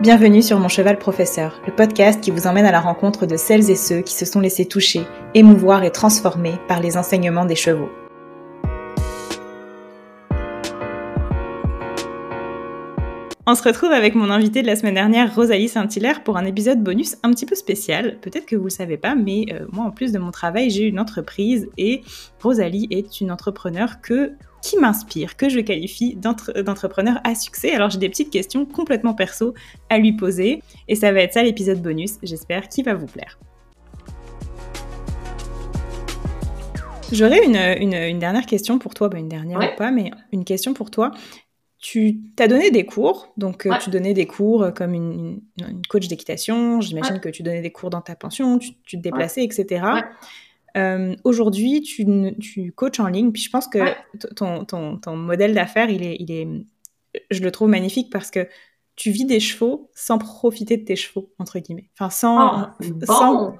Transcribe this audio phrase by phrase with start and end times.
[0.00, 3.68] Bienvenue sur Mon Cheval Professeur, le podcast qui vous emmène à la rencontre de celles
[3.68, 5.02] et ceux qui se sont laissés toucher,
[5.34, 7.90] émouvoir et transformer par les enseignements des chevaux.
[13.50, 16.84] On se retrouve avec mon invité de la semaine dernière, Rosalie Saint-Hilaire, pour un épisode
[16.84, 18.18] bonus un petit peu spécial.
[18.20, 20.68] Peut-être que vous ne le savez pas, mais euh, moi, en plus de mon travail,
[20.68, 22.02] j'ai une entreprise et
[22.42, 27.72] Rosalie est une entrepreneur que, qui m'inspire, que je qualifie d'entrepreneur à succès.
[27.72, 29.54] Alors, j'ai des petites questions complètement perso
[29.88, 32.18] à lui poser et ça va être ça l'épisode bonus.
[32.22, 33.38] J'espère qu'il va vous plaire.
[37.10, 40.90] J'aurais une, dernière question pour toi, bah, une dernière ou pas, mais une question pour
[40.90, 41.12] toi
[41.78, 45.40] tu t'as donné des cours, donc euh, tu donnais des cours euh, comme une,
[45.88, 49.84] coach d'équitation, j'imagine que tu donnais des cours dans ta pension, tu, te déplaçais, etc.
[50.76, 52.04] Euh, aujourd'hui, tu,
[52.40, 53.78] tu coaches en ligne, puis je pense que
[54.34, 56.48] ton, ton, ton, modèle d'affaires, il est, il est,
[57.30, 58.48] je le trouve magnifique parce que
[58.96, 61.88] tu vis des chevaux sans profiter de tes chevaux, entre guillemets.
[61.94, 63.54] Enfin, sans, oh, sans,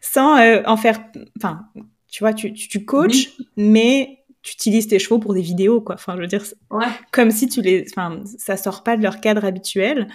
[0.00, 1.04] sans en faire,
[1.36, 1.66] enfin,
[2.06, 4.17] tu vois, tu, tu, coaches, mais
[4.48, 5.96] tu utilises tes chevaux pour des vidéos, quoi.
[5.96, 6.44] Enfin, je veux dire,
[7.12, 10.08] comme si tu les, enfin, ça sort pas de leur cadre habituel.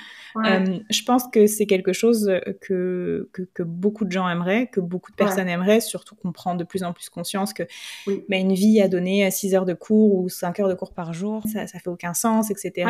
[0.45, 5.11] Euh, je pense que c'est quelque chose que, que, beaucoup de gens aimeraient, que beaucoup
[5.11, 7.63] de personnes aimeraient, surtout qu'on prend de plus en plus conscience que
[8.07, 11.13] bah, une vie à donner 6 heures de cours ou 5 heures de cours par
[11.13, 12.89] jour, ça, ça fait aucun sens, etc.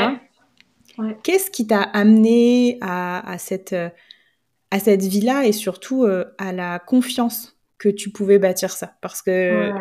[1.24, 3.76] Qu'est-ce qui t'a amené à, à, cette,
[4.72, 7.53] à cette vie-là et surtout euh, à la confiance?
[7.84, 8.94] Que tu pouvais bâtir ça.
[9.02, 9.72] Parce que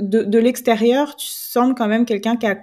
[0.00, 2.58] de, l'extérieur, tu sembles quand même quelqu'un qui a,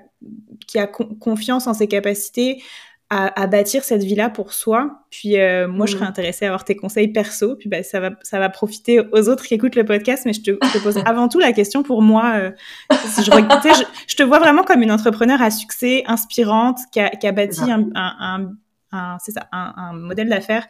[0.68, 2.64] qui a confiance en ses capacités
[3.10, 5.02] à, bâtir cette vie-là pour soi.
[5.10, 7.56] Puis euh, moi, je serais intéressée à avoir tes conseils perso.
[7.56, 10.24] Puis bah, ça, va, ça va profiter aux autres qui écoutent le podcast.
[10.26, 12.34] Mais je te, pose avant tout la question pour moi.
[12.38, 12.52] Euh,
[12.92, 17.32] je, je, te vois vraiment comme une entrepreneur à succès, inspirante, qui a, qui a
[17.32, 18.52] bâti un, un,
[18.92, 20.68] un, ça, un, modèle d'affaires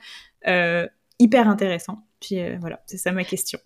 [0.47, 0.87] euh,
[1.19, 1.99] hyper intéressant.
[2.25, 3.59] Puis euh, voilà, c'est ça ma question.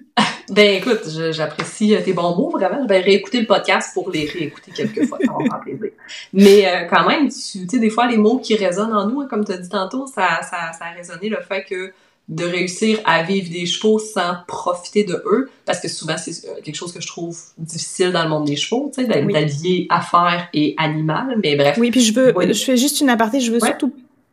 [0.50, 2.82] ben écoute, j'apprécie euh, tes bons mots, vraiment.
[2.82, 5.90] Je vais réécouter le podcast pour les réécouter quelques fois, ça va me faire plaisir.
[6.34, 9.28] Mais euh, quand même, tu sais, des fois, les mots qui résonnent en nous, hein,
[9.30, 11.92] comme tu as dit tantôt, ça, ça, ça a résonné le fait que
[12.28, 16.76] de réussir à vivre des chevaux sans profiter de eux, parce que souvent c'est quelque
[16.76, 20.74] chose que je trouve difficile dans le monde des chevaux, tu sais, d'allier affaires et
[20.76, 21.78] animal, mais bref.
[21.78, 23.92] Oui, puis je veux, je fais juste une aparté, je veux surtout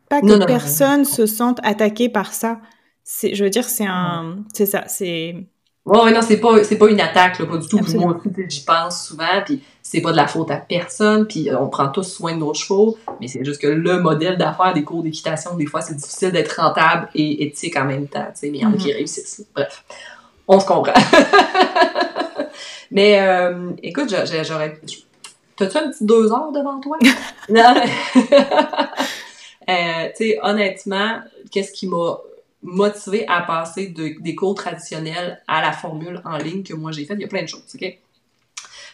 [0.09, 2.59] pas que personne se sente attaqué par ça
[3.03, 5.35] c'est je veux dire c'est un c'est ça c'est
[5.85, 7.79] ouais, non c'est pas c'est pas une attaque là, pas du tout.
[7.97, 11.69] Moi j'y pense souvent puis c'est pas de la faute à personne puis euh, on
[11.69, 15.03] prend tous soin de nos chevaux mais c'est juste que le modèle d'affaires des cours
[15.03, 18.59] d'équitation des fois c'est difficile d'être rentable et éthique en même temps tu sais mais
[18.59, 18.95] il y en a qui mm-hmm.
[18.95, 19.83] réussissent bref.
[20.47, 20.93] On se comprend.
[22.91, 24.79] Mais euh, écoute j'aurais
[25.59, 26.97] T'as-tu un petit deux heures devant toi?
[27.49, 27.75] non,
[29.69, 31.19] euh, tu sais, honnêtement,
[31.51, 32.17] qu'est-ce qui m'a
[32.61, 37.05] motivé à passer de, des cours traditionnels à la formule en ligne que moi j'ai
[37.05, 37.17] faite.
[37.19, 37.99] Il y a plein de choses, OK?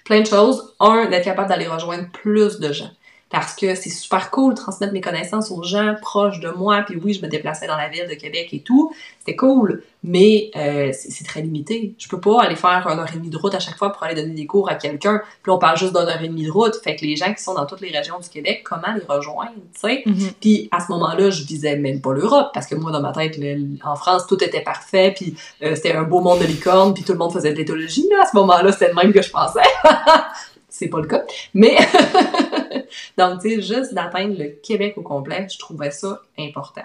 [0.03, 0.75] Plein de choses.
[0.79, 2.91] Un, d'être capable d'aller rejoindre plus de gens
[3.29, 6.83] parce que c'est super cool de transmettre mes connaissances aux gens proches de moi.
[6.83, 8.93] Puis oui, je me déplaçais dans la ville de Québec et tout.
[9.19, 11.95] C'était cool, mais euh, c'est très limité.
[11.97, 14.03] Je peux pas aller faire une heure et demie de route à chaque fois pour
[14.03, 15.21] aller donner des cours à quelqu'un.
[15.41, 16.75] Puis on parle juste d'une heure et demie de route.
[16.83, 19.55] Fait que les gens qui sont dans toutes les régions du Québec, comment les rejoindre,
[19.73, 20.03] tu sais?
[20.05, 20.33] Mm-hmm.
[20.39, 23.39] Puis à ce moment-là, je visais même pas l'Europe parce que moi, dans ma tête,
[23.83, 25.13] en France, tout était parfait.
[25.15, 26.93] Puis euh, c'était un beau monde de licorne.
[26.93, 28.07] Puis tout le monde faisait de l'éthologie.
[28.21, 29.59] À ce moment-là, c'était le même que je pensais.
[30.77, 31.23] c'est pas le cas.
[31.53, 31.77] Mais
[33.17, 36.83] donc, tu sais, juste d'atteindre le Québec au complet, je trouvais ça important.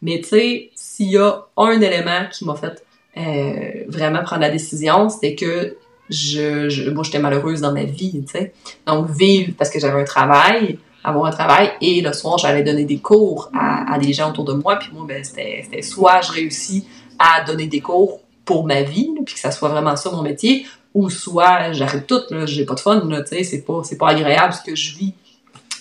[0.00, 2.84] Mais tu sais, s'il y a un élément qui m'a fait
[3.16, 5.76] euh, vraiment prendre la décision, c'était que
[6.08, 8.52] je, je moi, j'étais malheureuse dans ma vie, tu sais.
[8.86, 12.84] Donc, vivre parce que j'avais un travail, avoir un travail, et le soir, j'allais donner
[12.84, 16.30] des cours à, à des gens autour de moi, puis moi, ben, c'était soit je
[16.30, 16.86] réussis
[17.18, 20.66] à donner des cours pour ma vie, puis que ça soit vraiment ça mon métier,
[20.94, 24.52] ou soit j'arrête tout, j'ai pas de fun, tu sais, c'est pas, c'est pas agréable
[24.52, 25.14] ce que je vis.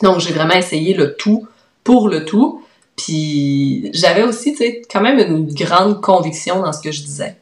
[0.01, 1.47] Donc, j'ai vraiment essayé le tout
[1.83, 2.63] pour le tout.
[2.95, 7.35] Puis, j'avais aussi, tu sais, quand même une grande conviction dans ce que je disais.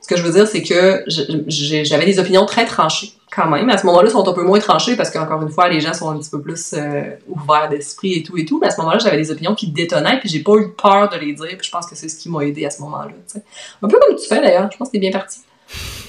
[0.00, 3.70] Ce que je veux dire, c'est que j'avais des opinions très tranchées, quand même.
[3.70, 6.10] À ce moment-là, sont un peu moins tranchées parce qu'encore une fois, les gens sont
[6.10, 8.58] un petit peu plus euh, ouverts d'esprit et tout et tout.
[8.60, 11.16] Mais à ce moment-là, j'avais des opinions qui détonnaient, puis j'ai pas eu peur de
[11.16, 11.56] les dire.
[11.56, 13.12] Puis je pense que c'est ce qui m'a aidé à ce moment-là.
[13.82, 14.70] Un peu comme tu fais d'ailleurs.
[14.70, 15.40] Je pense que t'es bien parti.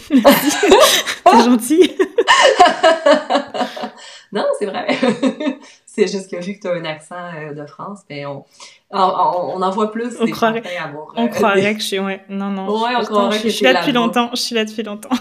[1.28, 1.92] c'est gentil.
[4.32, 4.88] non, c'est vrai.
[5.88, 8.44] C'est juste que vu que tu as un accent euh, de France, ben on,
[8.92, 10.14] on, on, en voit plus.
[10.20, 12.68] On croirait, avoir, on croirait que je suis, ouais, non, non.
[12.68, 14.30] Ouais, on que je suis là depuis longtemps.
[14.34, 15.16] Je suis là depuis longtemps.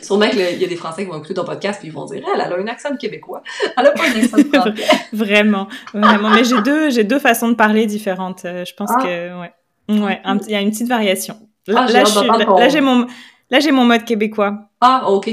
[0.00, 2.22] Sûrement qu'il y a des Français qui vont écouter ton podcast puis ils vont dire,
[2.32, 3.42] elle, elle a un accent de québécois.
[3.76, 4.74] Elle a pas un accent de français.
[5.12, 6.30] vraiment, vraiment.
[6.30, 8.44] Mais j'ai deux, j'ai deux façons de parler différentes.
[8.44, 9.02] Euh, je pense ah.
[9.02, 9.52] que, ouais.
[9.88, 11.36] Ouais, il y a une petite variation.
[11.66, 13.06] Là, ah, là j'ai mon,
[13.52, 14.68] là, j'ai mon mode québécois.
[14.80, 15.30] Ah, ok.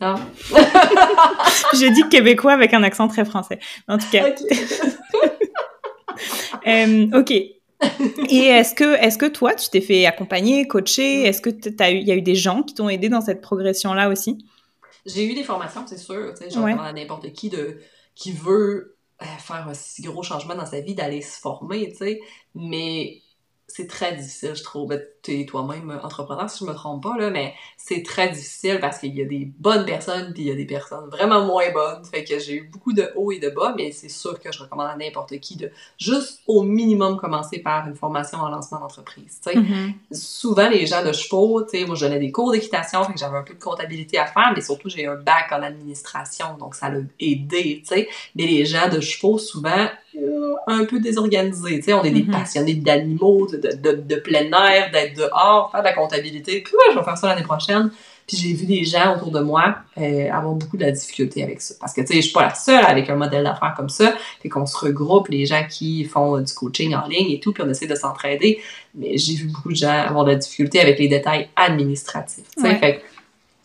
[0.00, 0.14] Ah.
[1.74, 3.58] j'ai dit québécois avec un accent très français.
[3.86, 4.30] En tout cas.
[6.66, 7.30] Euh, ok.
[7.30, 7.56] Et
[8.28, 11.22] est-ce que, est-ce que toi, tu t'es fait accompagner, coacher?
[11.22, 14.44] Est-ce que il y a eu des gens qui t'ont aidé dans cette progression-là aussi?
[15.06, 16.34] J'ai eu des formations, c'est sûr.
[16.34, 17.78] Tu sais, genre à n'importe qui de
[18.14, 21.96] qui veut euh, faire un si gros changement dans sa vie d'aller se former, tu
[21.96, 22.20] sais.
[22.54, 23.22] Mais
[23.72, 24.98] c'est très difficile, je trouve.
[25.22, 28.98] Tu es toi-même entrepreneur, si je me trompe pas, là, mais c'est très difficile parce
[28.98, 32.04] qu'il y a des bonnes personnes puis il y a des personnes vraiment moins bonnes.
[32.04, 34.60] Fait que j'ai eu beaucoup de hauts et de bas, mais c'est sûr que je
[34.60, 39.40] recommande à n'importe qui de juste au minimum commencer par une formation en lancement d'entreprise.
[39.46, 39.94] Mm-hmm.
[40.12, 43.18] Souvent, les gens de chevaux, tu sais, moi, je donnais des cours d'équitation, fait que
[43.18, 46.74] j'avais un peu de comptabilité à faire, mais surtout, j'ai un bac en administration, donc
[46.74, 48.08] ça l'a aidé, tu sais.
[48.34, 50.09] Mais les gens de chevaux, souvent, euh,
[50.66, 52.30] un peu désorganisés, tu sais, on est des mm-hmm.
[52.30, 56.92] passionnés d'animaux, de, de, de, plein air, d'être dehors, faire de la comptabilité, puis ouais,
[56.92, 57.90] je vais faire ça l'année prochaine.
[58.26, 61.60] Puis j'ai vu des gens autour de moi euh, avoir beaucoup de la difficulté avec
[61.60, 61.74] ça.
[61.80, 64.14] Parce que, tu sais, je suis pas la seule avec un modèle d'affaires comme ça.
[64.40, 67.64] Fait qu'on se regroupe, les gens qui font du coaching en ligne et tout, puis
[67.66, 68.60] on essaie de s'entraider.
[68.94, 72.44] Mais j'ai vu beaucoup de gens avoir de la difficulté avec les détails administratifs.
[72.56, 73.02] Tu sais, fait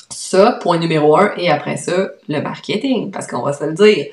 [0.09, 1.36] ça, point numéro un.
[1.38, 3.12] Et après ça, le marketing.
[3.12, 4.07] Parce qu'on va se le dire,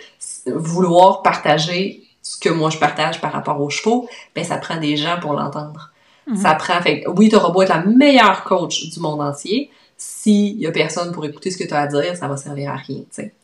[0.47, 4.97] vouloir partager ce que moi je partage par rapport aux chevaux, ben ça prend des
[4.97, 5.91] gens pour l'entendre.
[6.27, 6.37] Mhm.
[6.37, 10.67] Ça prend, fait oui, t'auras beau être la meilleure coach du monde entier, s'il y
[10.67, 12.99] a personne pour écouter ce que tu as à dire, ça va servir à rien,
[12.99, 13.35] tu sais.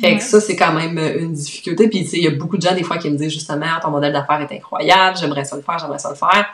[0.00, 1.88] Fait que ça, c'est quand même euh, une difficulté.
[1.88, 3.66] Puis, tu sais, il y a beaucoup de gens, des fois, qui me disent justement,
[3.82, 6.46] ton modèle d'affaires est incroyable, j'aimerais ça le faire, j'aimerais ça le faire.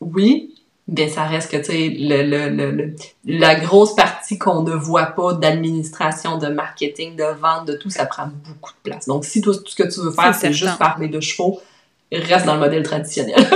[0.00, 0.54] Oui,
[0.88, 2.94] mais ça reste que, tu sais, le, le, le,
[3.24, 8.06] la grosse partie qu'on ne voit pas d'administration, de marketing, de vente, de tout, ça
[8.06, 9.06] prend beaucoup de place.
[9.06, 11.60] Donc, si toi, tout ce que tu veux faire, c'est juste parler de chevaux,
[12.12, 13.36] reste dans le modèle traditionnel.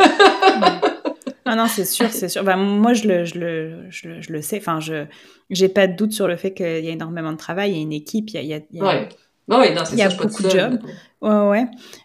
[1.47, 2.45] Ah non, c'est sûr, c'est sûr.
[2.45, 4.59] Ben, moi, je le, je le, je le, je le sais.
[4.59, 5.07] Enfin, je
[5.49, 7.81] j'ai pas de doute sur le fait qu'il y a énormément de travail, il y
[7.81, 9.09] a une équipe, il y a, il y a, il y a, ouais.
[9.49, 10.79] ouais, non, il y a beaucoup de jobs.
[11.21, 11.65] Ouais, ouais.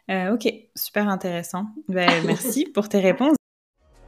[0.10, 1.66] Euh, ok, super intéressant.
[1.88, 3.36] Ben, merci pour tes réponses.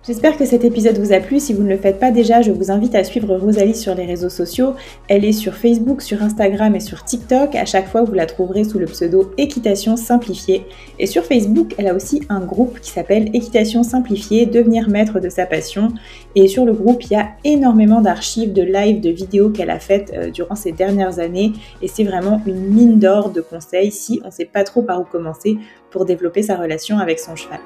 [0.07, 1.37] J'espère que cet épisode vous a plu.
[1.37, 4.05] Si vous ne le faites pas déjà, je vous invite à suivre Rosalie sur les
[4.05, 4.73] réseaux sociaux.
[5.09, 7.55] Elle est sur Facebook, sur Instagram et sur TikTok.
[7.55, 10.65] À chaque fois, vous la trouverez sous le pseudo Équitation Simplifiée.
[10.97, 15.27] Et sur Facebook, elle a aussi un groupe qui s'appelle Équitation Simplifiée, devenir maître de
[15.27, 15.89] sa passion.
[16.35, 19.79] Et sur le groupe, il y a énormément d'archives, de lives, de vidéos qu'elle a
[19.79, 21.51] faites euh, durant ces dernières années.
[21.81, 25.01] Et c'est vraiment une mine d'or de conseils si on ne sait pas trop par
[25.01, 25.57] où commencer
[25.91, 27.59] pour développer sa relation avec son cheval.